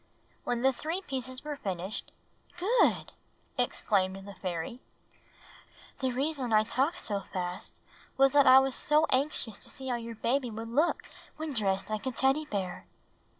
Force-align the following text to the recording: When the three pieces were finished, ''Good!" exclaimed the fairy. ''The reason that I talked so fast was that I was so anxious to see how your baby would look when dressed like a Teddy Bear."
When 0.45 0.63
the 0.63 0.73
three 0.73 1.01
pieces 1.01 1.43
were 1.43 1.55
finished, 1.55 2.11
''Good!" 2.57 3.09
exclaimed 3.55 4.27
the 4.27 4.33
fairy. 4.33 4.81
''The 5.99 6.11
reason 6.15 6.49
that 6.49 6.55
I 6.59 6.63
talked 6.63 6.97
so 6.97 7.19
fast 7.31 7.79
was 8.17 8.31
that 8.33 8.47
I 8.47 8.57
was 8.57 8.73
so 8.73 9.05
anxious 9.11 9.59
to 9.59 9.69
see 9.69 9.89
how 9.89 9.97
your 9.97 10.15
baby 10.15 10.49
would 10.49 10.69
look 10.69 11.03
when 11.37 11.53
dressed 11.53 11.91
like 11.91 12.07
a 12.07 12.11
Teddy 12.11 12.45
Bear." 12.45 12.87